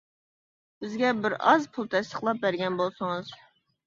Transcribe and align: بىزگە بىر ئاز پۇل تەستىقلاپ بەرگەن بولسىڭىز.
بىزگە 0.85 1.11
بىر 1.25 1.35
ئاز 1.51 1.67
پۇل 1.75 1.89
تەستىقلاپ 1.91 2.39
بەرگەن 2.47 2.81
بولسىڭىز. 2.81 3.31